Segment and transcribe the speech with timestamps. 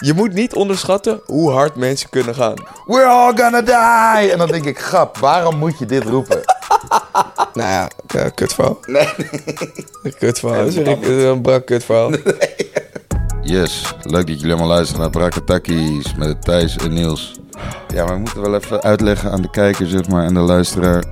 [0.00, 2.54] Je moet niet onderschatten hoe hard mensen kunnen gaan.
[2.86, 4.32] We're all gonna die!
[4.32, 6.40] En dan denk ik, grap, waarom moet je dit roepen?
[7.54, 8.78] Nou ja, ja kutverhaal.
[8.86, 9.08] Nee.
[10.18, 10.70] Kutverhaal.
[10.70, 12.10] Zeg ik, eh, een brak kutverhaal.
[13.42, 17.40] Yes, leuk dat jullie allemaal luisteren naar Brakatakis met Thijs en Niels.
[17.88, 21.04] Ja, maar we moeten wel even uitleggen aan de kijker zeg maar, en de luisteraar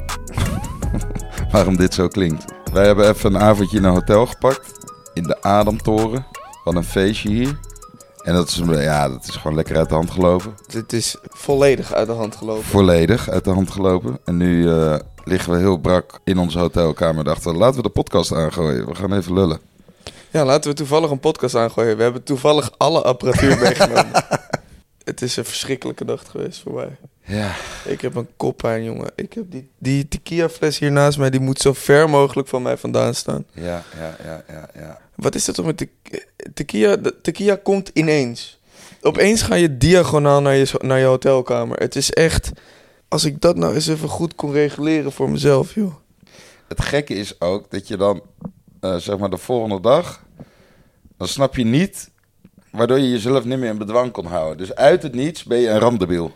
[1.52, 2.44] waarom dit zo klinkt.
[2.72, 4.72] Wij hebben even een avondje in een hotel gepakt,
[5.14, 6.26] in de Ademtoren.
[6.64, 7.58] Van een feestje hier.
[8.28, 10.54] En dat is, ja, dat is gewoon lekker uit de hand gelopen.
[10.66, 12.64] Het is volledig uit de hand gelopen.
[12.64, 14.18] Volledig uit de hand gelopen.
[14.24, 17.24] En nu eh, liggen we heel brak in onze hotelkamer.
[17.24, 18.86] Dachten, laten we de podcast aangooien.
[18.86, 19.60] We gaan even lullen.
[20.30, 21.96] Ja, laten we toevallig een podcast aangooien.
[21.96, 24.24] We hebben toevallig alle apparatuur meegenomen.
[25.04, 26.96] Het is een verschrikkelijke nacht geweest voor mij.
[27.28, 29.10] Ja, Ik heb een koppijn, jongen.
[29.14, 32.62] Ik heb die, die tequila fles hier naast mij, die moet zo ver mogelijk van
[32.62, 33.44] mij vandaan staan.
[33.52, 34.68] ja, ja, ja, ja.
[34.74, 35.00] ja.
[35.14, 35.88] Wat is dat toch met te
[36.54, 36.96] tequila?
[36.96, 38.60] De tequila komt ineens.
[39.00, 41.78] Opeens ga je diagonaal naar je, naar je hotelkamer.
[41.78, 42.50] Het is echt...
[43.08, 45.94] Als ik dat nou eens even goed kon reguleren voor mezelf, joh.
[46.68, 48.22] Het gekke is ook dat je dan,
[48.80, 50.24] eh, zeg maar de volgende dag,
[51.16, 52.10] dan snap je niet
[52.70, 54.58] waardoor je jezelf niet meer in bedwang kon houden.
[54.58, 56.34] Dus uit het niets ben je een randebiel.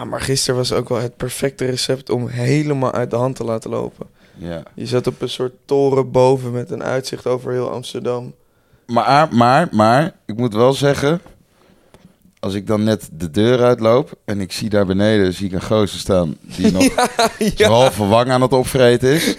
[0.00, 3.44] Ah, maar gisteren was ook wel het perfecte recept om helemaal uit de hand te
[3.44, 4.06] laten lopen.
[4.34, 4.62] Ja.
[4.74, 8.34] Je zat op een soort toren boven met een uitzicht over heel Amsterdam.
[8.86, 11.20] Maar, maar, maar, ik moet wel zeggen,
[12.38, 15.62] als ik dan net de deur uitloop en ik zie daar beneden zie ik een
[15.62, 17.08] gozer staan die nog
[17.54, 19.36] zijn halve wang aan het opvreten is,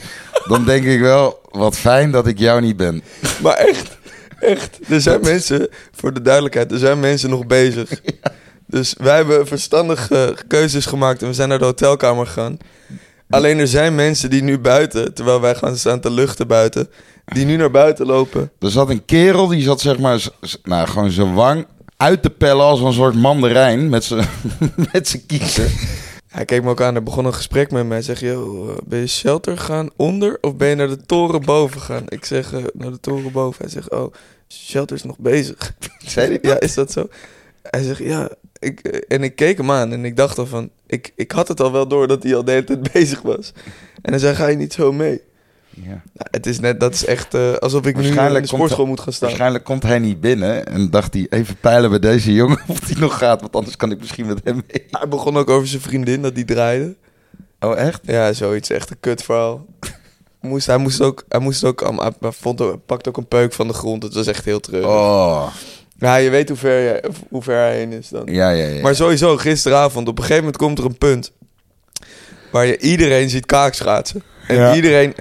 [0.48, 3.04] dan denk ik wel, wat fijn dat ik jou niet ben.
[3.42, 3.98] Maar echt,
[4.40, 4.80] echt.
[4.90, 7.90] Er zijn mensen, voor de duidelijkheid, er zijn mensen nog bezig.
[8.72, 12.58] Dus wij hebben verstandige keuzes gemaakt en we zijn naar de hotelkamer gegaan.
[13.30, 16.90] Alleen er zijn mensen die nu buiten, terwijl wij gaan staan te luchten buiten,
[17.26, 18.52] die nu naar buiten lopen.
[18.60, 20.28] Er zat een kerel die zat zeg maar,
[20.64, 21.66] nou gewoon zijn wang
[21.98, 24.28] uit te pellen als een soort mandarijn met zijn
[24.94, 25.72] met zijn kiezen.
[26.28, 27.96] Hij keek me ook aan, er begon een gesprek met mij.
[27.98, 31.42] Hij zegt, yo, eh, ben je shelter gaan onder of ben je naar de toren
[31.42, 32.04] boven gaan?
[32.08, 33.62] Ik zeg, eh, naar de toren boven.
[33.62, 34.14] Hij zegt, oh,
[34.48, 35.74] shelter is nog bezig.
[36.06, 37.08] Zei hij Ja, is dat zo?
[37.62, 38.30] Hij zegt, ja.
[38.62, 40.70] Ik, eh, en ik keek hem aan en ik dacht al van...
[40.88, 43.54] Ik, ik had het al wel door dat hij al de hele tijd bezig was.
[44.02, 45.22] En hij zei, ga je niet zo mee?
[45.70, 45.88] Ja.
[45.90, 49.00] Nou, het is net, dat is echt eh, alsof ik nu in de sportschool moet
[49.00, 49.28] gaan staan.
[49.28, 53.00] Waarschijnlijk komt hij niet binnen en dacht hij even peilen bij deze jongen of hij
[53.00, 54.86] nog gaat, want anders kan ik misschien met hem mee.
[54.92, 56.96] Hij begon ook over zijn vriendin, dat die draaide.
[57.60, 58.02] Oh echt?
[58.04, 58.70] Ja, zoiets.
[58.70, 59.66] Echt een kutverhaal.
[60.40, 63.74] moest, hij moest ook, hij moest ook, hij vond pakte ook een peuk van de
[63.74, 64.04] grond.
[64.04, 64.90] Het was echt heel treurig.
[64.90, 65.48] Oh,
[66.02, 68.22] Ja, je weet hoe ver, je, hoe ver hij heen is dan.
[68.26, 68.82] ja, ja, ja.
[68.82, 71.32] Maar sowieso, gisteravond, op een gegeven moment komt er een punt...
[72.52, 74.24] waar je iedereen ziet kaakschaatsen.
[74.48, 74.76] En Ja.
[74.76, 75.14] iedereen...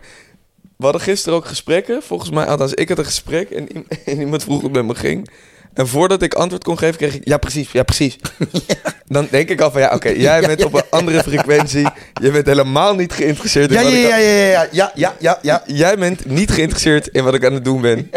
[0.76, 2.02] We hadden gisteren ook gesprekken.
[2.02, 3.68] Volgens mij, althans, ik had een gesprek en,
[4.18, 5.30] iemand vroeg het met me ging.
[5.74, 7.20] En voordat ik antwoord kon geven, kreeg ik...
[7.24, 8.16] Ja, precies, ja, precies.
[9.06, 11.88] Dan denk ik al van, ja, oké, jij bent op een andere frequentie.
[12.22, 15.14] Je bent helemaal niet geïnteresseerd in ja, wat ja, ik ja, ja, ja, ja, ja,
[15.20, 15.62] ja, ja.
[15.66, 18.10] Jij bent niet geïnteresseerd in wat ik aan het doen ben.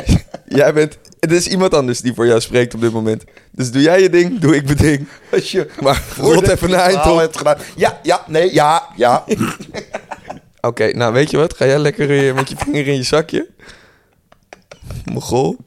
[0.47, 0.97] Jij bent...
[1.23, 3.23] Het is iemand anders die voor jou spreekt op dit moment.
[3.51, 5.07] Dus doe jij je ding, doe ik mijn ding.
[5.31, 7.19] Als je Maar rot even naar eind verhaal op.
[7.19, 7.57] hebt gedaan.
[7.75, 9.23] Ja, ja, nee, ja, ja.
[10.61, 11.53] Oké, nou weet je wat?
[11.55, 13.47] Ga jij lekker eh, met je vinger in je zakje?
[15.05, 15.57] Mogol.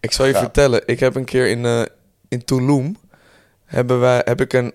[0.00, 0.38] Ik zal je Ja.
[0.38, 0.82] vertellen.
[0.86, 1.82] Ik heb een keer in, eh,
[2.28, 2.96] in Tulum...
[3.64, 4.72] Hebben wij, heb ik een...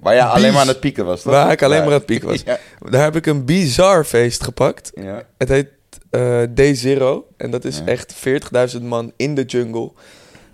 [0.00, 1.32] Waar je alleen maar aan het pieken was, toch?
[1.32, 1.82] Waar ik alleen Ja.
[1.84, 2.42] maar aan het pieken was.
[2.46, 2.58] Ja.
[2.90, 4.90] Daar heb ik een bizar feest gepakt.
[4.94, 5.22] ja.
[5.38, 5.68] Het heet
[6.12, 7.26] eh Day Zero.
[7.36, 7.84] En dat is Ja.
[7.86, 9.92] echt 40.000 man in de jungle.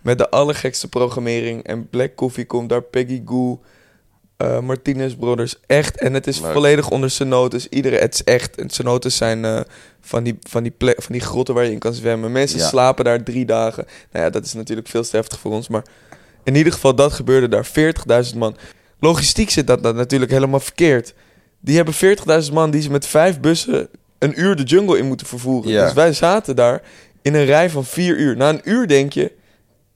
[0.03, 1.63] Met de allergekste programmering.
[1.63, 2.83] En Black Coffee komt daar.
[2.83, 3.61] Peggy Goo.
[4.37, 5.57] eh, Martinez Brothers.
[5.67, 5.99] Echt.
[6.01, 6.53] En het is Leuk.
[6.53, 7.69] volledig onder cenotes.
[7.69, 8.57] Iedereen, het is echt.
[8.57, 9.61] En cenotes zijn eh,
[10.01, 12.33] van, die, van, die plek, van die grotten waar je in kan zwemmen.
[12.33, 12.67] Mensen Ja.
[12.69, 13.85] slapen daar drie dagen.
[14.13, 15.69] Nou ja, dat is natuurlijk veel te heftig voor ons.
[15.69, 15.85] Maar
[16.45, 17.67] in ieder geval, dat gebeurde daar.
[17.67, 18.57] 40.000 man.
[19.01, 21.15] Logistiek zit dat, dat natuurlijk helemaal verkeerd.
[21.61, 21.95] Die hebben
[22.45, 25.71] 40.000 man die ze met vijf bussen een uur de jungle in moeten vervoeren.
[25.71, 25.85] Ja.
[25.85, 26.83] Dus wij zaten daar
[27.23, 28.37] in een rij van vier uur.
[28.37, 29.33] Na een uur denk je,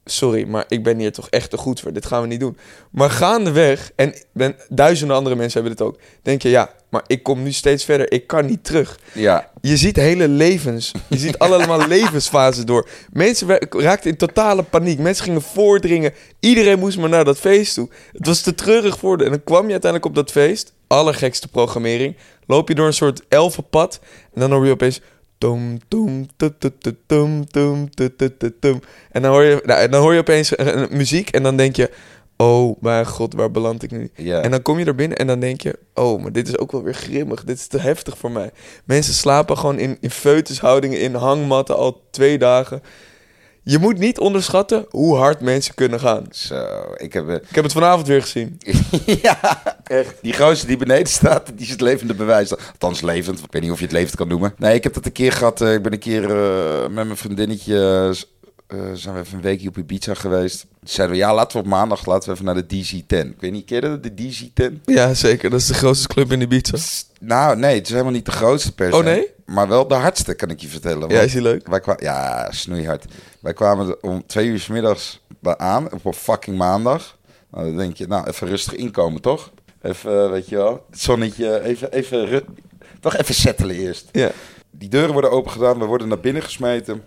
[0.04, 1.92] sorry, maar ik ben hier toch echt te goed voor.
[1.92, 2.56] Dit gaan we niet doen.
[2.90, 7.22] Maar gaandeweg, en ben, duizenden andere mensen hebben dit ook, denk je, ja, maar ik
[7.22, 8.12] kom nu steeds verder.
[8.12, 8.98] Ik kan niet terug.
[9.12, 10.92] Ja, Je ziet hele levens.
[11.08, 12.88] Je ziet allemaal levensfasen door.
[13.12, 14.98] Mensen raakten in totale paniek.
[14.98, 16.12] Mensen gingen voordringen.
[16.40, 17.88] Iedereen moest maar naar dat feest toe.
[18.12, 19.24] Het was te treurig voor de.
[19.24, 20.72] En dan kwam je uiteindelijk op dat feest.
[20.86, 22.16] Allergekste programmering.
[22.46, 24.00] Loop je door een soort elfenpad.
[24.34, 25.00] En dan hoor je opeens...
[29.10, 31.30] En dan hoor je, nou, dan hoor je opeens een- een muziek.
[31.30, 31.90] En dan denk je...
[32.36, 34.10] Oh mijn god, waar beland ik nu?
[34.40, 35.78] En dan kom je er binnen en dan denk je...
[35.94, 37.44] Oh, maar dit is ook wel weer grimmig.
[37.44, 38.50] Dit is te heftig voor mij.
[38.84, 40.10] Mensen slapen gewoon in, in
[41.00, 42.82] in hangmatten al twee dagen.
[43.64, 46.26] Je moet niet onderschatten hoe hard mensen kunnen gaan.
[46.30, 46.64] Zo,
[46.96, 47.28] ik heb...
[47.28, 48.58] eh, Ik heb het vanavond weer gezien.
[49.22, 50.14] ja, echt.
[50.22, 52.56] Die gozer die beneden staat, die is het levende bewijs.
[52.56, 54.54] Althans levend, ik weet niet of je het levend kan noemen.
[54.56, 55.60] Nee, ik heb dat een keer gehad.
[55.60, 58.14] eh, ik ben een keer eh, met mijn vriendinnetje...
[58.72, 60.60] eh, zijn we even een weekje op Ibiza geweest.
[60.60, 63.28] Toen zeiden we, ja, laten we op maandag laten we even naar de DC-10.
[63.28, 64.80] Ik weet niet, ken je dat, de DC-10?
[64.84, 65.50] Ja, zeker.
[65.50, 66.78] Dat is de grootste club in Ibiza.
[67.20, 68.96] Nou, nee, het is helemaal niet de grootste per se.
[68.98, 69.26] Oh, nee?
[69.46, 71.08] Maar wel de hardste, kan ik je vertellen.
[71.08, 71.68] Ja, is die leuk?
[71.68, 73.04] Wij kwamen, ja, snoeihard.
[73.40, 77.18] Wij kwamen om twee uur 's middags aan, op een fucking maandag.
[77.50, 79.50] Nou, dan denk je, nou, even rustig inkomen, toch?
[79.82, 82.44] Even, eh, weet je wel, het zonnetje, even, even,
[83.00, 84.08] toch even settelen eerst.
[84.12, 84.30] Ja.
[84.70, 87.02] Die deuren worden open gedaan, we worden naar binnen gesmeten.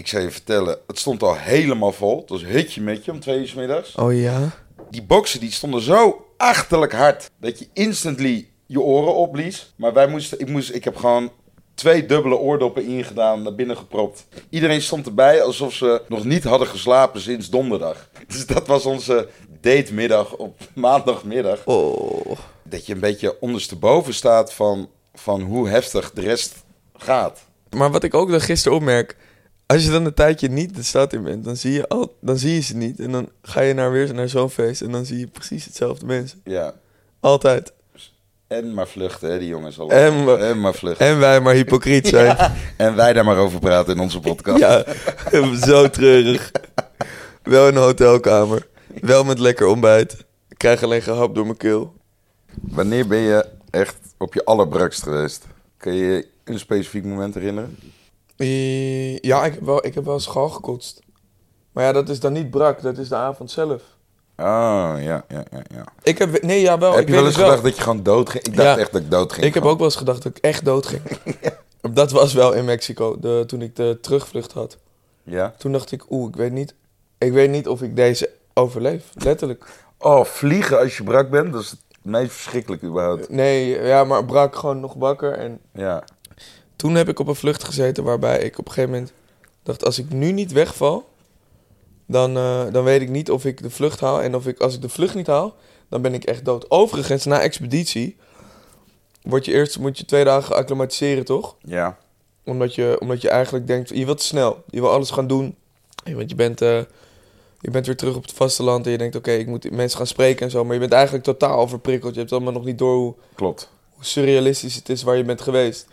[0.00, 2.20] Ik zou je vertellen, het stond al helemaal vol.
[2.20, 3.94] Het was hutje met je om twee uur 's middags.
[3.94, 4.50] Oh ja?
[4.90, 9.72] Die boksen die stonden zo achterlijk hard dat je instantly je oren opblies.
[9.76, 11.32] Maar wij moesten, ik, moest, ik heb gewoon
[11.74, 14.26] twee dubbele oordoppen ingedaan, naar binnen gepropt.
[14.50, 18.08] Iedereen stond erbij alsof ze nog niet hadden geslapen sinds donderdag.
[18.32, 19.28] Dus dat was onze
[19.60, 21.66] datemiddag op maandagmiddag.
[21.66, 22.38] Oh.
[22.62, 26.54] Dat je een beetje ondersteboven staat van, van hoe heftig de rest
[26.96, 27.40] gaat.
[27.70, 29.16] Maar wat ik ook dan gisteren opmerk...
[29.70, 32.38] Als je dan een tijdje niet de stad in bent, dan zie je, al, dan
[32.38, 33.00] zie je ze niet.
[33.00, 36.06] En dan ga je naar weer naar zo'n feest en dan zie je precies hetzelfde
[36.06, 36.40] mensen.
[36.44, 36.74] Ja.
[37.20, 37.72] Altijd.
[38.46, 39.90] En maar vluchten, hè, die jongens al.
[39.90, 41.06] En maar- en maar vluchten.
[41.06, 42.36] En wij maar hypocriet zijn.
[42.76, 44.58] En wij daar maar over praten in onze podcast.
[44.58, 44.84] Ja,
[45.66, 46.50] zo treurig.
[47.42, 48.66] Wel in een hotelkamer.
[49.00, 50.12] Wel met lekker ontbijt.
[50.48, 51.94] Ik krijg alleen gehap door mijn keel.
[52.60, 55.44] Wanneer ben je echt op je allerbrakst geweest?
[55.76, 57.76] Kun je je een specifiek moment herinneren?
[58.40, 61.00] Eh, Ja, ik heb wel, ik heb wel schal gekotst.
[61.72, 62.82] Maar ja, dat is dan niet brak.
[62.82, 63.82] Dat is de avond zelf.
[64.36, 65.62] Oh, ja, ja, ja.
[65.74, 65.84] ja.
[66.02, 66.42] Ik heb...
[66.42, 66.90] Nee, ja, wel.
[66.92, 67.46] heb ik je weet wel eens wel.
[67.46, 68.44] gedacht dat je gewoon dood ging?
[68.44, 68.78] Ik dacht Ja.
[68.78, 69.46] echt dat ik dood ging.
[69.46, 71.02] Ik heb ook wel eens gedacht dat ik echt dood ging.
[71.92, 74.76] Dat was wel in Mexico, de, toen ik de terugvlucht had.
[75.22, 75.54] Ja?
[75.58, 76.74] Toen dacht ik, oeh, ik weet niet...
[77.18, 79.04] Ik weet niet of ik deze overleef.
[79.14, 79.66] Letterlijk.
[79.98, 83.28] Oh, vliegen als je brak bent, dat is het meest verschrikkelijk überhaupt.
[83.28, 86.04] Nee, ja, maar brak gewoon nog wakker en Ja.
[86.80, 89.12] Toen heb ik op een vlucht gezeten waarbij ik op een gegeven moment
[89.62, 91.08] dacht: als ik nu niet wegval,
[92.06, 94.22] dan, eh, dan weet ik niet of ik de vlucht haal.
[94.22, 95.56] En of ik, als ik de vlucht niet haal,
[95.88, 96.70] dan ben ik echt dood.
[96.70, 98.16] Overigens, na expeditie
[99.22, 101.56] word je eerst moet je twee dagen acclimatiseren, toch?
[101.62, 101.98] Ja.
[102.44, 105.56] Omdat je, omdat je eigenlijk denkt: je wilt snel, je wil alles gaan doen.
[106.04, 106.80] Want je bent, eh,
[107.60, 110.06] je bent weer terug op het vasteland en je denkt: oké, ik moet mensen gaan
[110.06, 110.64] spreken en zo.
[110.64, 112.14] Maar je bent eigenlijk totaal overprikkeld.
[112.14, 113.70] Je hebt allemaal nog niet door hoe, Klopt.
[113.90, 115.86] hoe surrealistisch het is waar je bent geweest.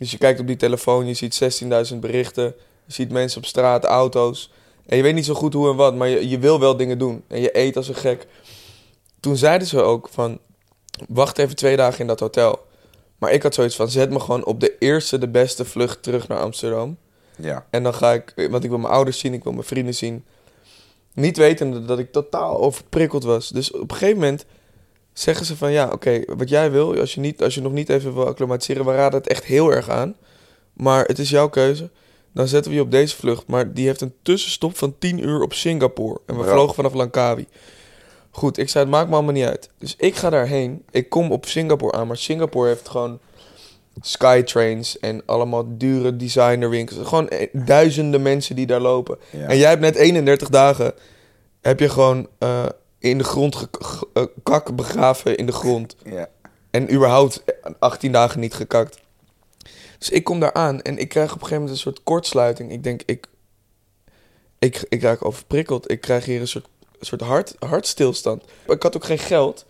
[0.00, 1.62] Dus je kijkt op die telefoon, je ziet
[1.92, 2.54] 16.000 berichten.
[2.84, 4.52] Je ziet mensen op straat, auto's.
[4.86, 6.98] En je weet niet zo goed hoe en wat, maar je, je wil wel dingen
[6.98, 7.24] doen.
[7.28, 8.26] En je eet als een gek.
[9.20, 10.38] Toen zeiden ze ook van,
[11.08, 12.58] wacht even twee dagen in dat hotel.
[13.18, 16.28] Maar ik had zoiets van, zet me gewoon op de eerste, de beste vlucht terug
[16.28, 16.96] naar Amsterdam.
[17.36, 17.66] Ja.
[17.70, 20.24] En dan ga ik, want ik wil mijn ouders zien, ik wil mijn vrienden zien.
[21.12, 23.48] Niet wetende dat ik totaal overprikkeld was.
[23.48, 24.44] Dus op een gegeven moment
[25.12, 27.88] zeggen ze van ja, oké, wat jij wil, als je, niet, als je nog niet
[27.88, 30.16] even wil acclimatiseren, we raden het echt heel erg aan.
[30.72, 31.90] Maar het is jouw keuze.
[32.34, 33.46] Dan zetten we je op deze vlucht.
[33.46, 36.20] Maar die heeft een tussenstop van 10 uur op Singapore.
[36.26, 36.50] En we Ja.
[36.52, 37.46] vlogen vanaf Langkawi.
[38.30, 39.70] Goed, ik zei, het maakt me allemaal niet uit.
[39.78, 40.84] Dus ik ga daarheen.
[40.90, 42.06] Ik kom op Singapore aan.
[42.06, 43.18] Maar Singapore heeft gewoon
[44.00, 47.08] Skytrains en allemaal dure designerwinkels.
[47.08, 49.18] Gewoon eh, duizenden mensen die daar lopen.
[49.30, 49.46] Ja.
[49.46, 50.94] En jij hebt net 31 dagen,
[51.60, 52.64] heb je gewoon eh,
[53.00, 53.68] in de grond
[54.12, 55.96] eh, kak begraven in de grond.
[56.04, 56.28] ja.
[56.70, 57.44] En überhaupt
[57.78, 58.98] 18 dagen niet gekakt.
[59.98, 62.72] Dus ik kom daar aan en ik krijg op een gegeven moment een soort kortsluiting.
[62.72, 63.26] Ik denk, ik,
[64.58, 65.90] ik, ik raak overprikkeld.
[65.90, 66.68] Ik krijg hier een soort,
[67.00, 68.44] soort hart, hartstilstand.
[68.66, 69.66] Ik had ook geen geld,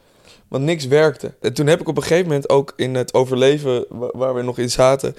[0.49, 1.35] want niks werkte.
[1.41, 4.43] En toen heb ik op een gegeven moment ook in het overleven wa- waar we
[4.43, 5.17] nog in zaten...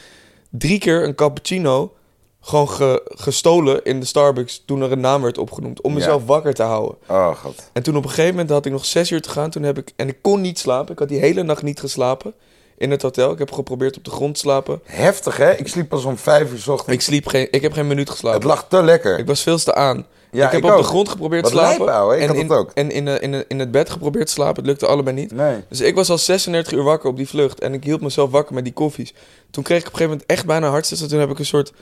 [0.49, 1.93] drie keer een cappuccino
[2.41, 4.63] gewoon ge- gestolen in de Starbucks...
[4.65, 5.97] toen er een naam werd opgenoemd, om Ja.
[5.97, 6.97] mezelf wakker te houden.
[7.07, 7.69] Oh, god.
[7.73, 9.49] En toen op een gegeven moment had ik nog zes uur te gaan.
[9.49, 10.91] Toen heb ik, en ik kon niet slapen.
[10.93, 12.33] Ik had die hele nacht niet geslapen
[12.77, 13.31] in het hotel.
[13.31, 14.81] Ik heb geprobeerd op de grond te slapen.
[14.83, 15.51] Heftig, hè?
[15.51, 16.93] Ik sliep pas om vijf uur 's ochtends.
[16.93, 18.47] Ik sliep geen, ik heb geen minuut Het geslapen.
[18.47, 19.19] lag te lekker.
[19.19, 20.05] Ik was veel te aan.
[20.31, 21.85] Ja, ik heb ik op de grond geprobeerd te slapen.
[21.85, 22.11] lijp.
[22.11, 22.71] Ik en had in, dat ook.
[22.73, 24.55] En in, eh, in, in het bed geprobeerd te slapen.
[24.55, 25.31] Het lukte allebei niet.
[25.31, 25.55] Nee.
[25.69, 27.59] Dus ik was al 36 uur wakker op die vlucht.
[27.59, 29.13] En ik hield mezelf wakker met die koffies.
[29.49, 31.05] Toen kreeg ik op een gegeven moment echt bijna hartstikke.
[31.05, 31.73] Toen heb ik een soort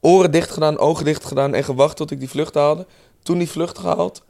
[0.00, 1.54] oren dicht gedaan, ogen dicht gedaan.
[1.54, 2.86] En gewacht tot ik die vlucht haalde.
[3.22, 4.22] Toen die vlucht gehaald.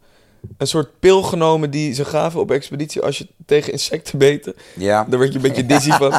[0.57, 4.55] Een soort pil genomen die ze gaven op expeditie als je tegen insecten beten.
[4.77, 6.11] Ja, Daar werd je een beetje dizzy van.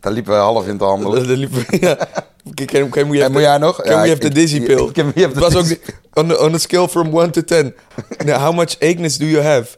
[0.00, 1.28] daar liepen we half in te handelen.
[1.28, 1.50] Dat liep,
[1.80, 1.94] ja.
[2.54, 3.76] Kijk, kijk, kijk, moet je En moet even- jij nog?
[3.82, 4.90] We have the dizzy pill?
[4.92, 5.78] We have Het was ook
[6.14, 7.74] on, on a scale from 1 to 10.
[8.24, 9.76] Now, how much acheness do you have?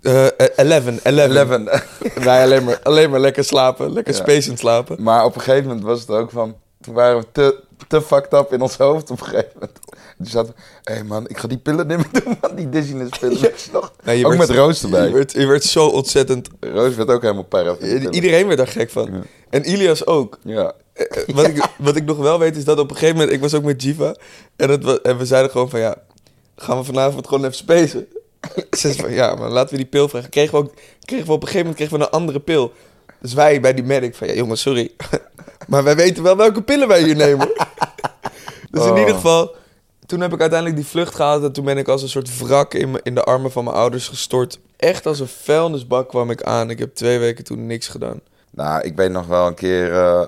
[0.00, 1.02] Uh, 11, 11.
[1.02, 1.48] 11.
[2.18, 3.92] Nee, alleen maar, alleen maar lekker slapen.
[3.92, 4.20] Lekker Ja.
[4.20, 5.02] spacend slapen.
[5.02, 6.56] Maar op een gegeven moment was het ook van...
[6.80, 9.78] Toen waren we te, te fucked up in ons hoofd op een gegeven moment.
[10.16, 10.92] Toen zaten we...
[10.92, 12.54] Hé man, ik ga die pillen niet meer doen, man.
[12.54, 13.38] Die dizziness pillen.
[13.40, 13.50] Ja.
[13.72, 13.92] Nog.
[14.04, 15.06] Nee, je ook werd- met Roos erbij.
[15.06, 16.48] Je werd, je werd zo ontzettend...
[16.60, 17.76] Roos werd ook helemaal para.
[18.10, 19.12] Iedereen werd daar gek van.
[19.12, 19.20] Ja.
[19.50, 20.38] En Ilias ook.
[20.42, 20.72] Ja.
[20.92, 23.34] Eh, eh, Wat, ik, wat ik nog wel weet is dat op een gegeven moment...
[23.34, 24.16] Ik was ook met Jiva.
[24.56, 25.96] En, het, en we zeiden gewoon van ja...
[26.56, 28.06] Gaan we vanavond gewoon even spacen?
[28.54, 30.30] Ze zei van ja, maar laten we die pil vragen.
[30.30, 30.72] Kregen we, ook,
[31.04, 32.72] kregen we op een gegeven moment kregen we een andere pil.
[33.20, 34.90] Dus wij bij die medic van ja jongens, sorry.
[35.68, 37.48] Maar wij weten wel welke pillen wij hier nemen.
[38.70, 38.98] dus in Oh.
[38.98, 39.54] ieder geval...
[40.06, 41.42] Toen heb ik uiteindelijk die vlucht gehaald.
[41.44, 44.08] En toen ben ik als een soort wrak in, in de armen van mijn ouders
[44.08, 44.58] gestort.
[44.76, 46.70] Echt als een vuilnisbak kwam ik aan.
[46.70, 48.20] Ik heb twee weken toen niks gedaan.
[48.50, 49.92] Nou, ik weet nog wel een keer...
[49.92, 50.22] eh,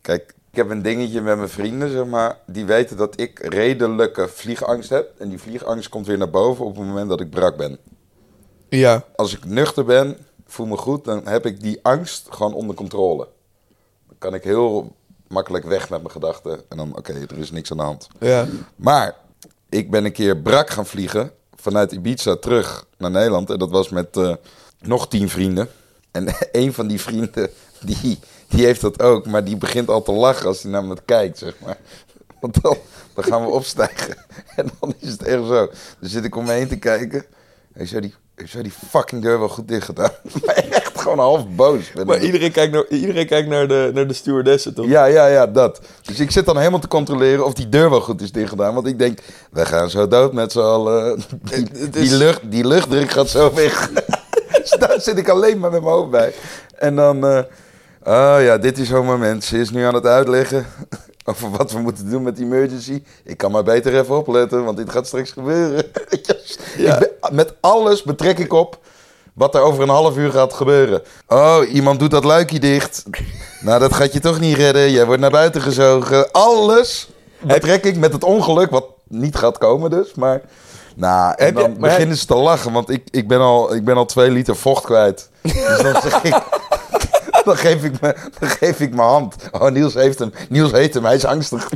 [0.00, 2.38] kijk, ik heb een dingetje met mijn vrienden, zeg maar.
[2.46, 5.10] Die weten dat ik redelijke vliegangst heb.
[5.18, 7.78] En die vliegangst komt weer naar boven op het moment dat ik brak ben.
[8.68, 10.16] Ja, Als ik nuchter ben,
[10.46, 13.28] voel me goed, dan heb ik die angst gewoon onder controle.
[14.24, 14.96] Kan ik heel
[15.28, 16.62] makkelijk weg met mijn gedachten.
[16.68, 18.08] En dan, oké, er is niks aan de hand.
[18.20, 18.46] ja.
[18.76, 19.14] Maar
[19.68, 23.50] ik ben een keer brak gaan vliegen vanuit Ibiza terug naar Nederland.
[23.50, 24.34] En dat was met eh,
[24.80, 25.68] nog tien vrienden.
[26.10, 27.50] En een van die vrienden,
[27.80, 29.26] die, die heeft dat ook.
[29.26, 31.78] Maar die begint al te lachen als hij naar me kijkt, zeg maar.
[32.40, 32.76] Want dan,
[33.14, 34.16] dan gaan we opstijgen.
[34.56, 35.70] En dan is het echt zo.
[36.00, 37.24] Dan zit ik om me heen te kijken.
[37.72, 40.10] En zo die, zo die fucking deur wel goed dicht gedaan.
[40.44, 41.92] Maar echt gewoon half boos.
[41.92, 42.22] ben Maar ik.
[42.22, 44.86] iedereen kijkt naar, iedereen kijkt naar, de, naar de stewardessen, toch?
[44.86, 45.80] Ja, ja, ja, dat.
[46.02, 48.74] Dus ik zit dan helemaal te controleren of die deur wel goed is dichtgedaan.
[48.74, 49.18] Want ik denk,
[49.50, 51.22] we gaan zo dood met z'n allen.
[51.42, 53.90] Die, die, lucht, die luchtdruk gaat zo weg.
[54.62, 56.32] dus daar zit ik alleen maar met mijn hoofd bij.
[56.78, 57.42] En dan, eh
[58.04, 59.44] oh ja, dit is zo'n moment.
[59.44, 60.66] Ze is nu aan het uitleggen
[61.24, 63.02] over wat we moeten doen met emergency.
[63.24, 65.84] Ik kan maar beter even opletten, want dit gaat straks gebeuren.
[66.76, 66.94] Ja.
[66.94, 68.78] Ik ben- met alles betrek ik op
[69.34, 71.02] wat er over een half uur gaat gebeuren.
[71.28, 73.02] Oh, iemand doet dat luikje dicht.
[73.60, 74.90] Nou, dat gaat je toch niet redden.
[74.90, 76.30] Jij wordt naar buiten gezogen.
[76.32, 77.08] Alles
[77.40, 80.14] betrek ik met het ongeluk, wat niet gaat komen dus.
[80.14, 80.40] Maar,
[80.96, 84.04] nou, en dan beginnen ze te lachen, want ik, ik, ben al, ik ben al
[84.04, 85.28] twee liter vocht kwijt.
[85.42, 86.42] Dus dan zeg ik...
[87.48, 89.34] Dan geef ik, me, dan geef ik mijn hand.
[89.52, 90.32] Oh, Niels heeft hem.
[90.48, 91.04] Niels heeft hem.
[91.04, 91.70] Hij is angstig.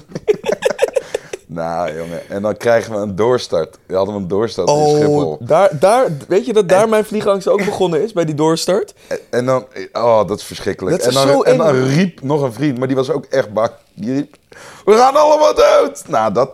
[1.47, 2.29] nou, jongen.
[2.29, 3.79] En dan krijgen we een doorstart.
[3.87, 5.31] We hadden een doorstart in Schiphol.
[5.31, 8.95] Oh, daar, daar, weet je dat daar mijn vliegangst ook begonnen is, bij die doorstart?
[9.31, 10.97] En dan, oh, dat is verschrikkelijk.
[10.97, 13.25] Dat is en, dan, zo en dan riep nog een vriend, maar die was ook
[13.25, 13.71] echt bang.
[13.95, 14.37] Die riep,
[14.85, 16.03] we gaan allemaal dood.
[16.07, 16.51] Nou, dat,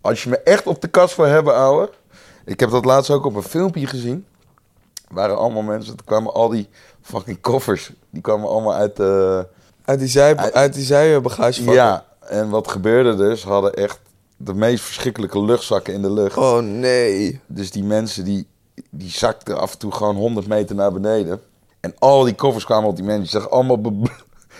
[0.00, 1.90] als je me echt op de kast wil hebben, ouwe.
[2.44, 4.26] Ik heb dat laatst ook op een filmpje gezien.
[5.08, 6.68] Waren allemaal mensen, er kwamen al die
[7.00, 7.92] fucking koffers.
[8.10, 9.46] Die kwamen allemaal uit de...
[9.84, 11.70] Uit die, zij, uit die.
[11.70, 13.44] Ja, en wat gebeurde dus?
[13.44, 14.00] Hadden echt
[14.36, 16.36] de meest verschrikkelijke luchtzakken in de lucht.
[16.36, 17.40] Oh nee.
[17.46, 18.46] Dus die mensen die,
[18.90, 21.40] die zakten af en toe gewoon 100 meter naar beneden.
[21.80, 23.24] En al die koffers kwamen op die mensen.
[23.24, 23.80] Je zag allemaal,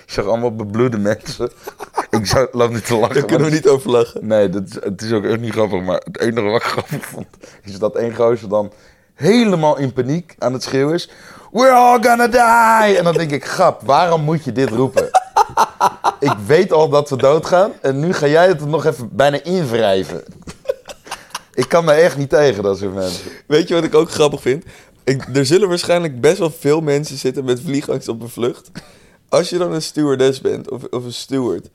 [0.06, 1.50] zag allemaal bebloede mensen.
[2.10, 3.14] ik zou, loop niet te lachen.
[3.14, 4.26] Daar kunnen we niet over lachen.
[4.26, 5.82] Nee, dat is, het is ook echt niet grappig.
[5.82, 7.26] Maar het enige wat ik grappig vond...
[7.62, 8.72] is dat één gozer dan
[9.18, 11.08] helemaal in paniek aan het schreeuwen is...
[11.52, 12.96] We're all gonna die!
[12.96, 15.10] En dan denk ik, grap, waarom moet je dit roepen?
[16.20, 17.72] ik weet al dat we doodgaan.
[17.82, 20.22] En nu ga jij het nog even bijna invrijven.
[21.54, 23.30] ik kan daar echt niet tegen, dat soort mensen.
[23.46, 24.64] Weet je wat ik ook grappig vind?
[25.04, 28.70] Ik, er zullen waarschijnlijk best wel veel mensen zitten met vliegangst op een vlucht.
[29.28, 31.68] Als je dan een stewardess bent, of, of een steward,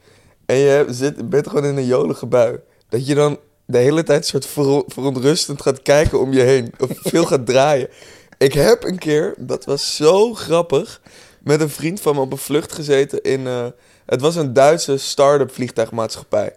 [0.46, 2.60] en je zit, bent gewoon in een jolige bui,
[2.90, 6.89] dat je dan de hele tijd soort vero- verontrustend gaat kijken om je heen, of
[7.01, 7.89] veel gaat draaien.
[8.38, 11.01] Ik heb een keer, dat was zo grappig,
[11.39, 13.48] met een vriend van me op een vlucht gezeten in...
[13.48, 13.65] eh,
[14.05, 16.55] het was een Duitse start-up vliegtuigmaatschappij.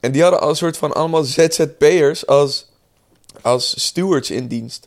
[0.00, 2.68] En die hadden al een soort van allemaal ZZP'ers als,
[3.40, 4.86] als stewards in dienst.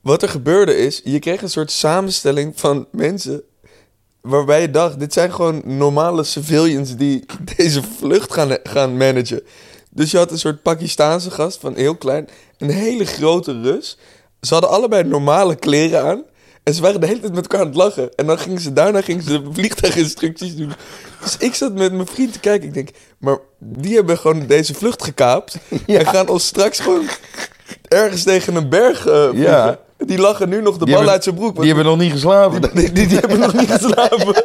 [0.00, 3.42] Wat er gebeurde is, je kreeg een soort samenstelling van mensen
[4.20, 7.24] waarbij je dacht, dit zijn gewoon normale civilians die
[7.56, 9.42] deze vlucht gaan, gaan managen.
[9.94, 13.98] Dus je had een soort Pakistaanse gast van heel klein, een hele grote Rus.
[14.40, 16.24] Ze hadden allebei normale kleren aan.
[16.62, 18.14] En ze waren de hele tijd met elkaar aan het lachen.
[18.14, 20.72] En dan gingen ze daarna gingen ze vliegtuiginstructies doen.
[21.22, 22.68] Dus ik zat met mijn vriend te kijken.
[22.68, 25.56] Ik denk, maar die hebben gewoon deze vlucht gekaapt.
[25.86, 27.08] En gaan ons straks gewoon
[27.88, 29.50] ergens tegen een berg eh, vliegen.
[29.50, 29.78] Ja.
[30.06, 31.56] Die lachen nu nog de bal uit zijn broek.
[31.56, 32.60] Die hebben nog niet geslapen.
[32.74, 34.34] die, die, die hebben nog niet geslapen.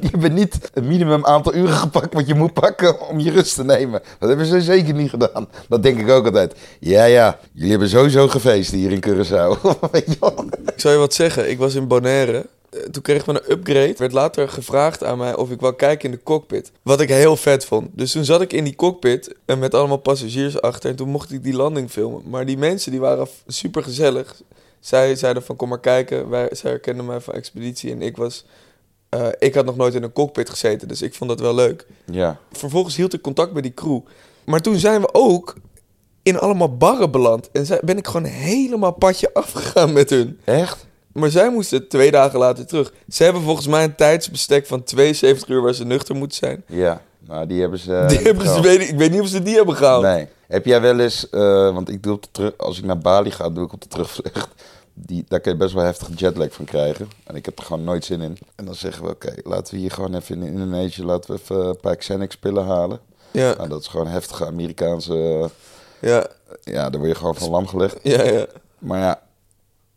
[0.00, 3.54] Die hebben niet het minimum aantal uren gepakt wat je moet pakken om je rust
[3.54, 4.02] te nemen.
[4.18, 5.48] Dat hebben ze zeker niet gedaan.
[5.68, 6.54] Dat denk ik ook altijd.
[6.80, 9.60] Ja, ja, jullie hebben sowieso gefeest hier in Curaçao.
[9.92, 10.44] Weet je wel?
[10.66, 11.50] Ik zal je wat zeggen.
[11.50, 12.46] Ik was in Bonaire.
[12.70, 13.94] Eh, Toen kreeg ik een upgrade.
[13.96, 16.72] Werd later gevraagd aan mij of ik wou kijken in de cockpit.
[16.82, 17.88] Wat ik heel vet vond.
[17.92, 20.90] Dus toen zat ik in die cockpit en met allemaal passagiers achter.
[20.90, 22.22] En toen mocht ik die landing filmen.
[22.30, 24.34] Maar die mensen die waren super gezellig.
[24.86, 26.28] Zij zeiden van kom maar kijken.
[26.28, 27.90] Wij, zij herkenden mij van Expeditie.
[27.90, 28.44] En ik was...
[29.08, 30.88] eh, ik had nog nooit in een cockpit gezeten.
[30.88, 31.86] Dus ik vond dat wel leuk.
[32.10, 32.38] Ja.
[32.52, 34.00] Vervolgens hield ik contact met die crew.
[34.44, 35.54] Maar toen zijn we ook
[36.22, 37.50] in allemaal barren beland.
[37.52, 40.40] En zij, ben ik gewoon helemaal padje afgegaan met hun.
[40.44, 40.86] Echt?
[41.12, 42.92] Maar zij moesten twee dagen later terug.
[43.08, 46.64] Ze hebben volgens mij een tijdsbestek van 72 uur waar ze nuchter moeten zijn.
[46.66, 47.02] Ja.
[47.18, 47.96] Nou, die hebben ze...
[47.96, 50.02] eh, die niet hebben ze, weet ik, ik weet niet of ze die hebben gehaald.
[50.02, 50.26] Nee.
[50.48, 51.40] Heb jij wel eens, eh,
[51.74, 53.88] want ik doe op de terug, als ik naar Bali ga, doe ik op de
[53.88, 54.48] terugvlucht.
[54.98, 57.08] Die, daar kun je best wel heftige jetlag van krijgen.
[57.24, 58.38] En ik heb er gewoon nooit zin in.
[58.54, 61.66] En dan zeggen we, oké, laten we hier gewoon even in Indonesië, laten we even
[61.66, 63.00] een paar Xanax pillen halen.
[63.30, 65.50] Ja, Nou, dat is gewoon heftige Amerikaanse,
[66.00, 66.26] ja,
[66.62, 67.98] ja, daar word je gewoon van lam gelegd.
[68.02, 68.46] ja, ja.
[68.78, 69.20] Maar ja,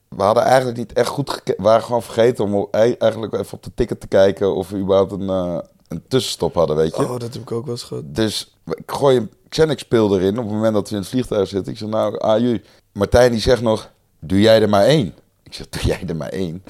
[0.07, 1.55] we hadden eigenlijk niet echt goed gekeken.
[1.63, 4.77] We waren gewoon vergeten om ei- eigenlijk even op de ticket te kijken of we
[4.77, 7.03] überhaupt een, eh, een tussenstop hadden, weet je.
[7.03, 8.03] Oh, dat heb ik ook wel eens gehad.
[8.05, 11.71] Dus ik gooi een Xanax-pil erin op het moment dat we in het vliegtuig zitten.
[11.71, 12.61] Ik zeg, nou, aju.
[12.91, 15.13] Martijn die zegt nog, doe jij er maar één?
[15.43, 16.63] Ik zeg, doe jij er maar één?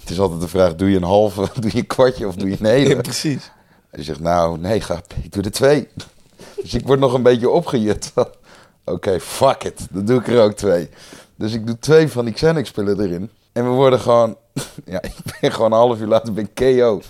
[0.00, 2.50] Het is altijd de vraag, doe je een halve, doe je een kwartje of doe
[2.50, 2.94] je een hele?
[2.94, 3.50] Ja, precies.
[3.90, 4.82] Hij zegt, nou, nee,
[5.22, 5.88] ik doe er twee.
[6.62, 8.12] Dus ik word nog een beetje opgejut.
[8.84, 10.88] Oké, fuck it, dan doe ik er ook twee.
[11.36, 13.30] Dus ik doe twee van die Xanax-pillen erin.
[13.52, 14.36] En we worden gewoon...
[14.84, 17.00] Ja, ik ben gewoon een half uur later ben KO.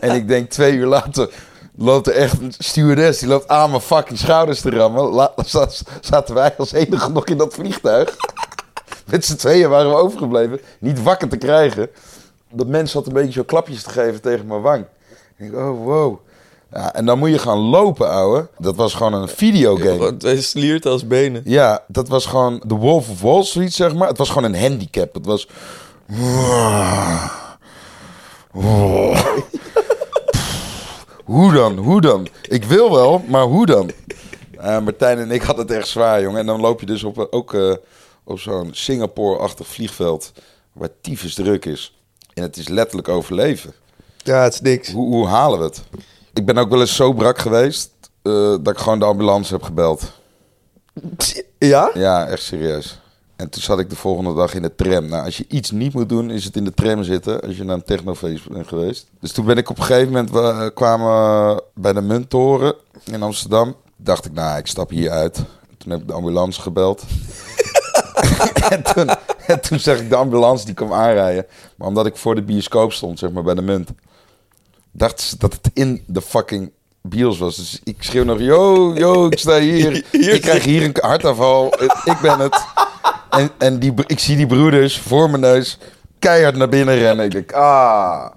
[0.00, 1.30] En ik denk twee uur later
[1.76, 3.18] loopt er echt een stewardess.
[3.18, 5.04] Die loopt aan mijn fucking schouders te rammen.
[5.04, 8.16] La, zat- zaten wij als enige nog in dat vliegtuig.
[9.10, 10.60] Met z'n tweeën waren we overgebleven.
[10.78, 11.88] Niet wakker te krijgen.
[12.50, 14.84] Dat mens zat een beetje zo klapjes te geven tegen mijn wang.
[15.36, 16.18] Ik denk, oh wow.
[16.72, 18.48] Ja, en dan moet je gaan lopen, ouwe.
[18.58, 20.16] Dat was gewoon een videogame.
[20.16, 21.42] Twee slierten als benen.
[21.44, 24.08] Ja, dat was gewoon de Wolf of Wall Street, zeg maar.
[24.08, 25.14] Het was gewoon een handicap.
[25.14, 25.48] Het was...
[31.24, 31.76] Hoe dan?
[31.76, 32.28] Hoe dan?
[32.42, 33.90] Ik wil wel, maar hoe dan?
[34.60, 36.40] Martijn en ik hadden het echt zwaar, jongen.
[36.40, 37.72] En dan loop je dus op, eh, ook eh,
[38.26, 40.32] op zo'n Singapore-achtig vliegveld...
[40.72, 41.98] waar tyfus druk is.
[42.34, 43.72] En het is letterlijk overleven.
[44.16, 44.90] Ja, het is niks.
[44.92, 45.82] Hoe, hoe halen we het?
[46.32, 47.90] Ik ben ook wel eens zo brak geweest...
[48.22, 50.12] eh, dat ik gewoon de ambulance heb gebeld.
[51.58, 51.90] Ja?
[51.94, 53.00] Ja, echt serieus.
[53.36, 55.08] En toen zat ik de volgende dag in de tram.
[55.08, 57.40] Nou, als je iets niet moet doen, is het in de tram zitten.
[57.40, 59.06] Als je naar een technofeest bent geweest.
[59.20, 60.30] Dus toen ben ik op een gegeven moment...
[60.30, 63.74] We eh, kwamen we bij de Munttoren in Amsterdam.
[63.96, 65.34] Dacht ik, nou, ik stap hier uit.
[65.78, 67.02] Toen heb ik de ambulance gebeld.
[68.70, 69.08] en, toen,
[69.46, 71.46] en toen zag ik de ambulance, die kwam aanrijden.
[71.76, 73.90] Maar omdat ik voor de bioscoop stond, zeg maar, bij de Munt...
[74.90, 76.70] dachten ze dat het in de fucking
[77.02, 77.56] bios was.
[77.56, 80.04] Dus ik schreeuw nog, yo, yo, ik sta hier.
[80.10, 81.74] Hier ik krijg hier een hartaanval.
[82.04, 82.64] ik ben het.
[83.30, 85.78] En, en die, ik zie die broeders voor mijn neus
[86.18, 87.24] keihard naar binnen rennen.
[87.24, 88.30] Ik denk, ah,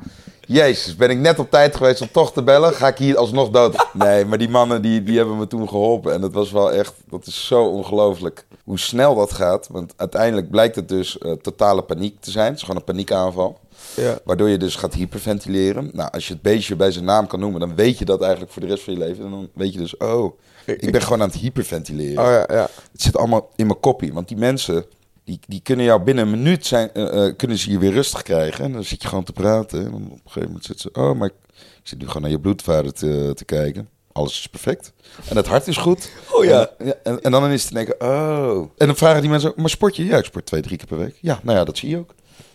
[0.54, 2.74] jezus, ben ik net op tijd geweest om toch te bellen?
[2.74, 3.88] Ga ik hier alsnog dood?
[3.94, 6.14] Nee, maar die mannen die, die hebben me toen geholpen.
[6.14, 9.68] En dat was wel echt, dat is zo ongelooflijk hoe snel dat gaat.
[9.72, 12.46] Want uiteindelijk blijkt het dus eh, totale paniek te zijn.
[12.46, 13.60] Het is gewoon een paniekaanval.
[13.96, 14.20] Ja.
[14.24, 15.90] Waardoor je dus gaat hyperventileren.
[15.94, 18.52] Nou, als je het beestje bij zijn naam kan noemen, dan weet je dat eigenlijk
[18.52, 19.26] voor de rest van je leven.
[19.26, 22.24] En dan weet je dus, oh, ik ben gewoon aan het hyperventileren.
[22.24, 22.70] Oh ja, ja.
[22.92, 24.14] Het zit allemaal in mijn koppie.
[24.14, 24.86] Want die mensen,
[25.30, 28.22] die, die kunnen jou binnen een minuut zijn, eh, eh, kunnen ze je weer rustig
[28.22, 28.64] krijgen.
[28.66, 29.86] En dan zit je gewoon te praten.
[29.86, 32.22] En dan op een gegeven moment zit ze, oh, maar ik, ik zit nu gewoon
[32.22, 33.90] naar je bloedvader te, te kijken.
[34.12, 34.94] Alles is perfect.
[35.30, 36.10] En het hart is goed.
[36.32, 36.70] Oh ja.
[36.78, 38.70] En, en, en dan is het te denken, oh.
[38.78, 40.06] En dan vragen die mensen maar sport je?
[40.06, 41.18] Ja, ik sport twee, drie keer per week.
[41.22, 42.14] Ja, nou ja, dat zie je ook.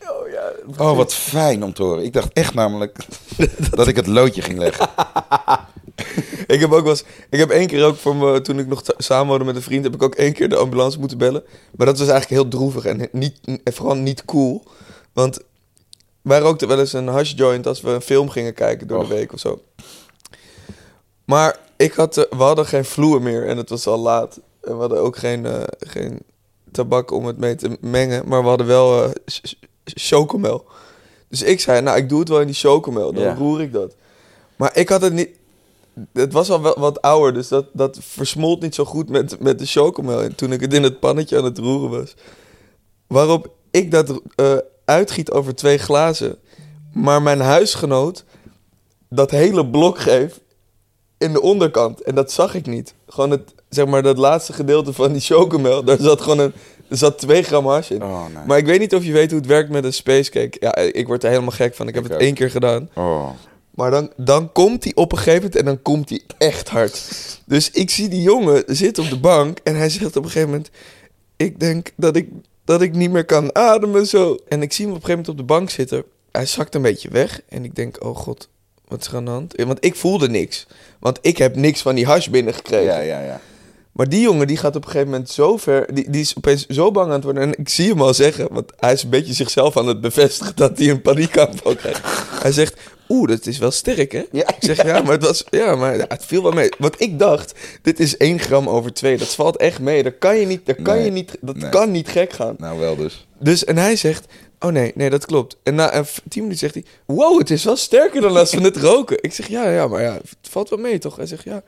[0.08, 0.52] Oh ja.
[0.84, 2.04] Oh, wat fijn om te horen.
[2.04, 2.96] Ik dacht echt namelijk
[3.70, 4.88] dat ik het loodje ging leggen.
[6.46, 8.82] Ik heb ook wel eens, ik heb één keer ook voor me, toen ik nog
[8.82, 11.42] t- samen woonde met een vriend, heb ik ook één keer de ambulance moeten bellen.
[11.76, 14.62] Maar dat was eigenlijk heel droevig en niet, vooral niet cool.
[15.12, 15.38] Want
[16.22, 19.08] wij rookten wel eens een hash joint als we een film gingen kijken door Och.
[19.08, 19.60] de week of zo.
[21.24, 24.40] Maar ik had, eh, we hadden geen vloer meer en het was al laat.
[24.62, 26.18] En we hadden ook geen, eh, geen
[26.70, 29.54] tabak om het mee te mengen, maar we hadden wel ch-
[29.84, 30.64] chocomel.
[31.28, 33.34] Dus ik zei, nou, ik doe het wel in die chocomel, dan Ja.
[33.34, 33.94] roer ik dat.
[34.56, 35.28] Maar ik had het niet...
[36.12, 39.58] Het was al wel wat ouder, dus dat, dat versmolt niet zo goed met, met
[39.58, 40.22] de chocomel.
[40.22, 42.14] En toen ik het in het pannetje aan het roeren was.
[43.06, 46.38] Waarop ik dat eh, uitgiet over twee glazen.
[46.92, 48.24] Maar mijn huisgenoot
[49.08, 50.40] dat hele blok geeft
[51.18, 52.02] in de onderkant.
[52.02, 52.94] En dat zag ik niet.
[53.08, 55.84] Gewoon het, zeg maar, dat laatste gedeelte van die chocomel.
[55.84, 56.52] Daar zat gewoon een,
[56.88, 58.02] er zat 2 gram hash in.
[58.02, 58.44] Oh, nee.
[58.46, 60.56] Maar ik weet niet of je weet hoe het werkt met een spacecake.
[60.60, 61.88] Ja, ik word er helemaal gek van.
[61.88, 62.90] Ik heb het één keer gedaan.
[62.94, 63.28] Oh.
[63.74, 67.08] Maar dan, dan komt hij op een gegeven moment en dan komt hij echt hard.
[67.46, 70.48] Dus ik zie die jongen zitten op de bank en hij zegt op een gegeven
[70.48, 70.70] moment...
[71.36, 72.28] Ik denk dat ik,
[72.64, 74.36] dat ik niet meer kan ademen zo.
[74.48, 76.04] En ik zie hem op een gegeven moment op de bank zitten.
[76.32, 78.48] Hij zakt een beetje weg en ik denk, oh god,
[78.88, 79.54] wat is er aan de hand?
[79.56, 80.66] Want ik voelde niks.
[80.98, 82.84] Want ik heb niks van die hash binnengekregen.
[82.84, 83.40] Ja, ja, ja.
[83.94, 85.94] Maar die jongen die gaat op een gegeven moment zo ver.
[85.94, 87.42] Die, die is opeens zo bang aan het worden.
[87.42, 88.48] En ik zie hem al zeggen.
[88.50, 92.00] Want hij is een beetje zichzelf aan het bevestigen dat hij een paniekaanval krijgt.
[92.42, 92.80] Hij zegt.
[93.08, 94.24] Oeh, dat is wel sterk, hè?
[94.32, 95.44] Ja, ik zeg ja, maar het was.
[95.50, 96.68] Ja, maar ja, het viel wel mee.
[96.78, 99.16] Want ik dacht, dit is 1 gram over 2.
[99.16, 100.02] Dat valt echt mee.
[100.02, 100.66] Dat kan je niet.
[100.66, 101.70] Dat kan, Nee, je niet, dat nee.
[101.70, 102.54] kan niet gek gaan.
[102.58, 103.26] Nou, wel dus.
[103.38, 104.26] Dus, en hij zegt.
[104.60, 105.56] Oh nee, nee, dat klopt.
[105.62, 108.60] En na een 10 minuten zegt hij: Wow, het is wel sterker dan als we
[108.60, 109.18] het roken.
[109.20, 111.16] Ik zeg: Ja, ja, maar ja, het valt wel mee toch?
[111.16, 111.62] Hij zegt: Ja,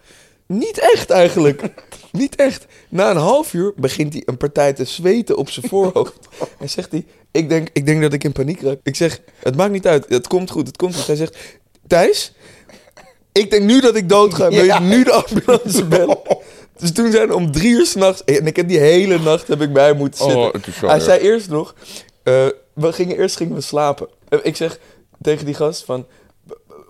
[0.47, 1.63] niet echt eigenlijk.
[2.13, 2.67] niet echt.
[2.89, 6.19] Na een half uur begint hij een partij te zweten op zijn voorhoofd.
[6.59, 8.79] en zegt hij: ik denk, ik denk dat ik in paniek raak.
[8.83, 10.05] Ik zeg: Het maakt niet uit.
[10.09, 11.07] Het komt goed, het komt goed.
[11.07, 11.37] Hij zegt:
[11.87, 12.33] Thijs,
[13.33, 14.49] ik denk nu dat ik dood ga.
[14.49, 16.19] Wil je nu de ambulance bellen?
[16.79, 18.25] Dus toen zijn we om drie uur s'nachts...
[18.25, 20.55] En ik heb die hele nacht heb ik bij hem moeten zitten.
[20.55, 21.75] Oh, zo Hij zei eerst nog...
[22.23, 24.09] eh, we gingen, eerst gingen we slapen.
[24.29, 24.79] Eh, Ik zeg
[25.23, 26.07] tegen die gast van...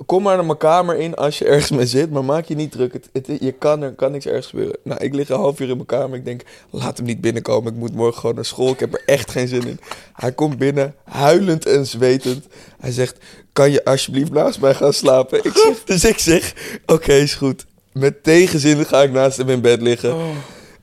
[0.07, 2.73] Kom maar naar mijn kamer in als je ergens mee zit, maar maak je niet
[2.73, 2.93] druk.
[2.93, 4.77] Het, het, je kan, er kan niks ergens gebeuren.
[4.83, 6.19] Nou, ik lig een half uur in mijn kamer.
[6.19, 7.73] Ik denk, laat hem niet binnenkomen.
[7.73, 8.73] Ik moet morgen gewoon naar school.
[8.73, 9.81] Ik heb er echt geen zin in.
[10.13, 12.47] Hij komt binnen, huilend en zwetend.
[12.79, 13.17] Hij zegt,
[13.53, 15.45] kan je alsjeblieft naast mij gaan slapen?
[15.45, 16.55] Ik zeg, dus ik zeg,
[16.87, 17.67] oké, is goed.
[17.93, 20.17] Met tegenzin ga ik naast hem in bed liggen.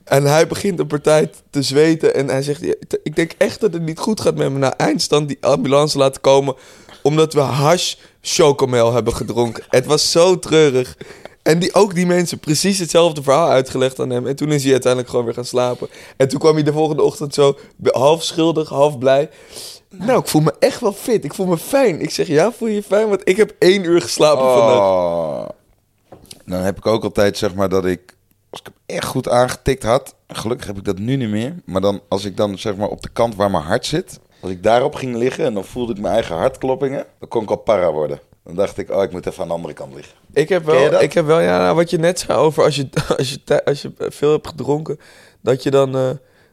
[0.04, 2.14] En hij begint een partij te zweten.
[2.14, 2.74] En hij zegt: "Ja,
[3.04, 4.58] Ik denk echt dat het niet goed gaat met me.
[4.58, 6.56] Na eindstand die ambulance laten komen.
[7.04, 9.64] Omdat we hash chocomel hebben gedronken.
[9.70, 10.98] Het was zo treurig.
[11.42, 14.28] En die, ook die mensen precies hetzelfde verhaal uitgelegd aan hem.
[14.28, 15.88] En toen is hij uiteindelijk gewoon weer gaan slapen.
[16.18, 19.30] En toen kwam hij de volgende ochtend zo half schuldig, half blij.
[19.90, 21.24] Nou, ik voel me echt wel fit.
[21.24, 22.02] Ik voel me fijn.
[22.02, 23.10] Ik zeg, ja, voel je je fijn?
[23.10, 24.44] Want ik heb één uur geslapen.
[24.44, 25.50] Oh.
[26.46, 28.16] Dan heb ik ook altijd, zeg maar, dat ik...
[28.50, 30.16] Als ik hem echt goed aangetikt had...
[30.28, 31.56] Gelukkig heb ik dat nu niet meer.
[31.66, 34.20] Maar dan, als ik dan, zeg maar, op de kant waar mijn hart zit...
[34.44, 37.06] Als ik daarop ging liggen en dan voelde ik mijn eigen hartkloppingen...
[37.20, 38.20] Dan kon ik al para worden.
[38.44, 40.14] Dan dacht ik, oh, ik moet even aan de andere kant liggen.
[40.34, 42.88] Ik heb wel, ik heb wel ja, nou, wat je net zei over als je,
[43.18, 45.00] als je, als je veel hebt gedronken,
[45.42, 46.10] dat je dan, eh,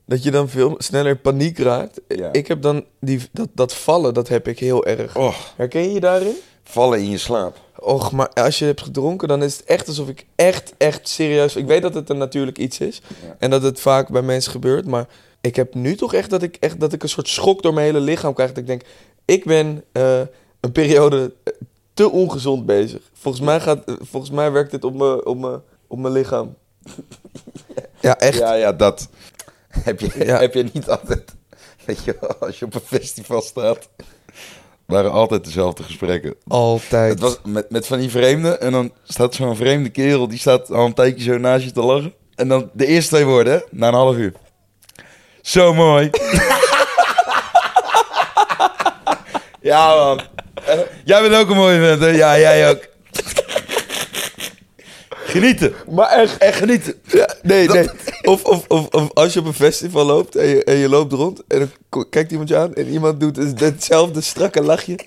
[0.06, 2.00] dat je dan veel sneller paniek raakt.
[2.08, 2.32] Ja.
[2.32, 5.16] Ik heb dan die, dat, dat vallen, dat heb ik heel erg.
[5.16, 6.34] Oh, Herken je je daarin?
[6.64, 7.56] vallen in je slaap.
[7.78, 11.56] Och, maar als je hebt gedronken, dan is het echt alsof ik echt, echt serieus...
[11.56, 13.36] Ik weet dat het een natuurlijk iets is Ja.
[13.38, 15.06] en dat het vaak bij mensen gebeurt, maar
[15.40, 17.86] ik heb nu toch echt dat ik, echt, dat ik een soort schok door mijn
[17.86, 18.48] hele lichaam krijg.
[18.48, 18.82] Dat ik denk,
[19.24, 20.20] ik ben eh,
[20.60, 21.52] een periode eh,
[21.94, 23.02] te ongezond bezig.
[23.12, 26.54] Volgens mij, gaat, eh, volgens mij werkt dit op mijn, op mijn, op mijn lichaam.
[28.00, 28.38] Ja, echt.
[28.38, 29.08] Ja, ja, dat
[29.68, 30.38] heb je, Ja.
[30.38, 31.34] heb je niet altijd.
[31.86, 33.88] Weet je als je op een festival staat...
[34.86, 36.34] waren altijd dezelfde gesprekken.
[36.46, 37.10] Altijd.
[37.10, 38.60] Het was met, met van die vreemden.
[38.60, 40.28] En dan staat zo'n vreemde kerel.
[40.28, 42.14] Die staat al een tijdje zo naast je te lachen.
[42.34, 44.32] En dan de eerste twee woorden, hè, na een half uur.
[45.42, 46.10] Zo mooi.
[49.60, 50.20] ja, man.
[50.66, 52.08] Eh, Jij bent ook een mooie vent, hè?
[52.08, 52.88] Ja, jij ook.
[55.10, 55.74] Genieten.
[55.90, 56.38] Maar echt.
[56.38, 56.94] Echt genieten.
[57.04, 57.88] Ja, nee, nee.
[58.22, 61.12] Of, of, of, of als je op een festival loopt en je, en je loopt
[61.12, 64.98] rond en dan kijkt iemand je aan en iemand doet dus hetzelfde strakke lachje.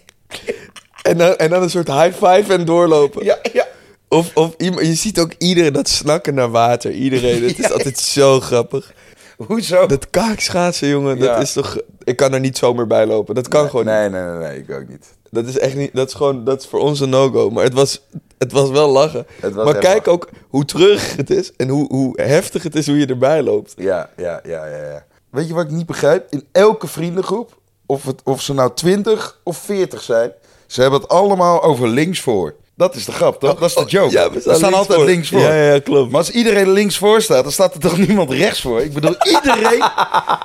[1.02, 3.26] En dan, en dan een soort high five en doorlopen.
[3.26, 3.68] Ja, ja.
[4.08, 6.92] Of, of je ziet ook iedereen dat snakken naar water.
[6.92, 7.44] Iedereen.
[7.44, 8.94] Het is altijd zo grappig.
[9.48, 9.86] Hoezo?
[9.86, 11.78] Dat kaakschaatsen, jongen, dat is toch...
[12.04, 13.36] Ik kan er niet zomaar bij lopen.
[13.36, 14.12] Dat kan nee, gewoon nee, niet.
[14.12, 15.14] nee, nee, nee, ik ook niet.
[15.30, 15.94] Dat is echt niet...
[15.94, 16.44] Dat is gewoon...
[16.44, 17.50] Dat is voor ons een no-go.
[17.50, 19.26] Maar het was, het was wel lachen.
[19.42, 20.12] Was maar kijk lachen.
[20.12, 21.52] ook hoe treurig het is.
[21.56, 23.74] En hoe, hoe heftig het is hoe je erbij loopt.
[23.78, 25.06] Ja, ja, ja, ja, ja.
[25.30, 26.28] Weet je wat ik niet begrijp?
[26.30, 30.32] In elke vriendengroep, of, het, of ze nou 20 of 40 zijn,
[30.68, 32.56] ze hebben het allemaal over links voor.
[32.76, 33.60] Dat is de grap, toch?
[33.60, 34.12] Dat is de joke.
[34.12, 35.08] Ja, we staan, staan links altijd voor.
[35.08, 35.40] links voor.
[35.40, 36.12] Ja, ja, ja, klopt.
[36.12, 38.82] Maar als iedereen links voor staat, dan staat er toch niemand rechts voor?
[38.82, 39.84] Ik bedoel, iedereen...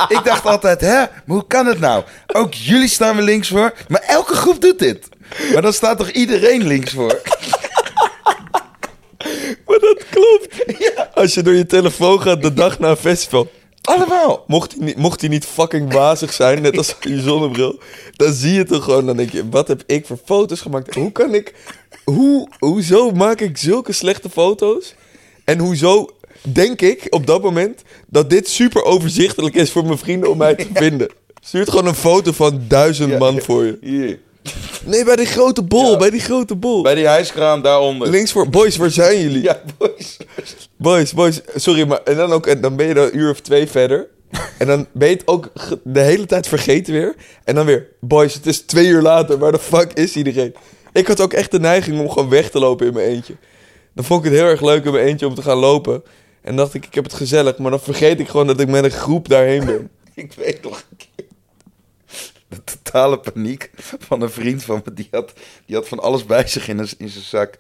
[0.09, 2.05] ik dacht altijd, hè, maar hoe kan het nou?
[2.27, 5.09] Ook jullie staan weer links voor, maar elke groep doet dit.
[5.53, 7.21] Maar dan staat toch iedereen links voor?
[9.67, 10.79] Maar dat klopt.
[11.15, 13.51] Als je door je telefoon gaat de dag na een festival.
[13.83, 14.45] Allemaal.
[14.47, 17.81] Mocht hij niet, mocht hij niet fucking wazig zijn, net als je zonnebril,
[18.17, 19.07] dan zie je het toch gewoon.
[19.07, 20.95] Dan denk je, wat heb ik voor foto's gemaakt?
[20.95, 21.55] Hoe kan ik,
[22.11, 24.95] hoe, hoezo maak ik zulke slechte foto's?
[25.45, 26.11] En hoezo
[26.43, 30.55] denk ik op dat moment dat dit super overzichtelijk is voor mijn vrienden om mij
[30.55, 31.09] te vinden?
[31.41, 33.79] Stuurt gewoon een foto van duizend man voor je.
[33.81, 34.19] Hier.
[34.85, 36.83] Nee, bij die grote bol, bij die grote bol.
[36.83, 38.11] Bij die hijskraan daaronder.
[38.11, 38.49] Links voor...
[38.49, 39.43] Boys, waar zijn jullie?
[39.43, 40.17] Ja, boys.
[40.77, 43.41] Boys, boys, sorry, maar en dan, ook, en dan ben je er een uur of
[43.41, 44.07] twee verder.
[44.59, 45.53] En dan ben je het ook
[45.85, 47.15] de hele tijd vergeten weer.
[47.45, 50.55] En dan weer, boys, het is twee uur later, waar de fuck is iedereen?
[50.93, 53.37] Ik had ook echt de neiging om gewoon weg te lopen in mijn eentje.
[53.95, 56.03] Dan vond ik het heel erg leuk in mijn eentje om te gaan lopen.
[56.43, 57.59] En dacht ik, ik heb het gezellig.
[57.59, 59.91] Maar dan vergeet ik gewoon dat ik met een groep daarheen ben.
[60.15, 61.27] Ik weet nog een keer.
[62.49, 64.95] De totale paniek van een vriend van me.
[64.95, 65.33] Die had,
[65.67, 67.59] die had van alles bij zich in, in zijn zak.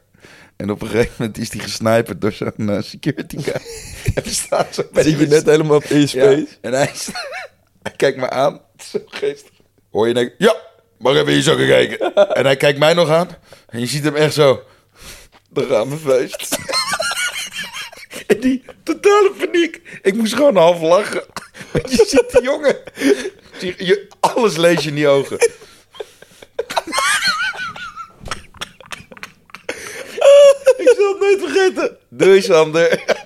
[0.57, 3.55] En op een gegeven moment is die gesniperd door zo'n eh, security guy.
[4.15, 6.47] en we staan zo bij je net helemaal Ja, space.
[6.61, 6.93] en hij,
[7.97, 8.61] kijkt me aan.
[8.77, 9.51] Zo geestig.
[9.91, 10.57] Hoor je denken, ja,
[10.99, 12.15] mag even in je zakken kijken.
[12.35, 13.29] en hij kijkt mij nog aan.
[13.69, 14.63] En je ziet hem echt zo.
[15.51, 16.59] Daar gaan we feest.
[18.27, 19.99] en die totale paniek.
[20.03, 21.25] Ik moest gewoon half lachen.
[21.73, 22.77] Want je ziet die jongen.
[23.61, 25.39] Je, je- alles lees je in die ogen.
[30.77, 31.97] Ik zal het nooit vergeten.
[32.09, 33.05] Doei, Sander.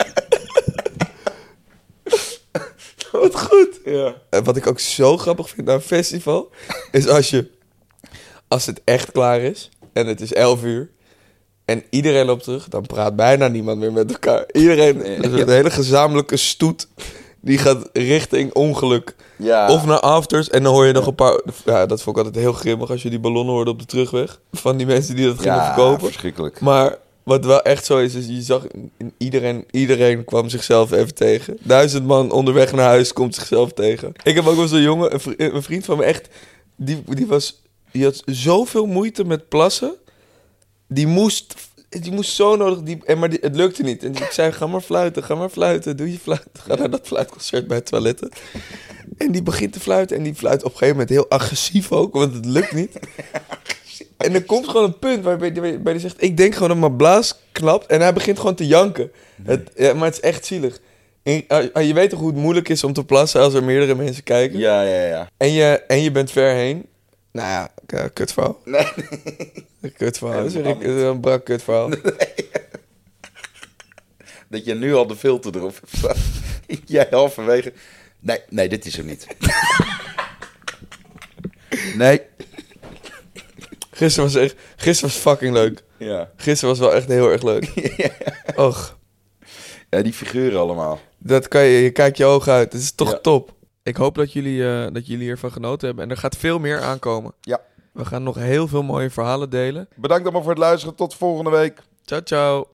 [3.13, 3.81] Wat goed.
[3.85, 4.15] Ja.
[4.31, 6.51] En wat ik ook zo grappig vind aan een festival,
[6.91, 7.51] is als je,
[8.53, 10.91] als het echt klaar is en het is 11 uur
[11.65, 14.45] en iedereen loopt terug, dan praat bijna niemand meer met elkaar.
[14.53, 16.89] Iedereen, een hele gezamenlijke stoet,
[17.41, 19.15] die gaat richting ongeluk.
[19.37, 19.73] Ja.
[19.73, 22.45] Of naar afters en dan hoor je nog een paar, ja, dat vond ik altijd
[22.45, 24.41] heel grimmig als je die ballonnen hoorde op de terugweg.
[24.53, 26.07] Van die mensen die dat gingen ja, verkopen.
[26.07, 26.61] verschrikkelijk.
[26.61, 28.67] Maar wat wel echt zo is, is je zag
[29.19, 31.57] iedereen, iedereen kwam zichzelf even tegen.
[31.63, 34.13] Duizend man onderweg naar huis komt zichzelf tegen.
[34.23, 36.29] Ik heb ook wel zo'n jongen, een vriend van me, echt,
[36.77, 37.63] die, die, was,
[37.93, 39.95] die had zoveel moeite met plassen.
[40.89, 41.55] Die moest,
[41.89, 44.05] die moest zo nodig, die, en maar die, het lukte niet.
[44.05, 46.51] En ik zei, ga maar fluiten, ga maar fluiten, doe je fluiten.
[46.53, 48.31] Ga naar dat fluitconcert bij het toiletten.
[49.19, 52.15] En die begint te fluiten en die fluit op een gegeven moment heel agressief ook,
[52.15, 52.99] want het lukt niet.
[54.17, 57.39] En er komt gewoon een punt waarbij hij zegt: Ik denk gewoon dat mijn blaas
[57.53, 57.87] knapt.
[57.87, 59.13] En hij begint gewoon te janken.
[59.43, 60.81] Het, ja, maar het is echt zielig.
[61.23, 63.95] En, ah, je weet toch hoe het moeilijk is om te plassen als er meerdere
[63.95, 64.59] mensen kijken?
[64.59, 65.31] Ja, ja, ja.
[65.37, 66.87] En, je, en je bent ver heen.
[67.33, 68.61] Nou ja, kutverhaal.
[68.65, 68.87] Nee.
[69.81, 70.47] Een kutverhaal.
[70.55, 71.91] een brak kutverhaal.
[74.49, 76.17] Dat je nu al de filter erop hebt staan.
[76.87, 77.73] Jij halverwege.
[78.21, 79.27] Nee, nee, dit is hem niet.
[81.97, 82.21] nee.
[83.91, 85.83] Gisteren was, echt, gisteren was fucking leuk.
[85.97, 86.31] Ja.
[86.37, 87.73] Gisteren was wel echt heel erg leuk.
[88.57, 88.99] Och,
[89.91, 91.01] ja, die figuren allemaal.
[91.19, 92.73] dat kan je, je kijkt je ogen uit.
[92.73, 93.19] Het is toch Ja.
[93.19, 93.55] top.
[93.83, 96.05] Ik hoop dat jullie, eh, dat jullie hiervan genoten hebben.
[96.05, 97.33] En er gaat veel meer aankomen.
[97.41, 97.61] Ja.
[97.93, 99.89] We gaan nog heel veel mooie verhalen delen.
[99.95, 100.95] Bedankt allemaal voor het luisteren.
[100.95, 101.83] Tot volgende week.
[102.05, 102.67] Ciao, ciao.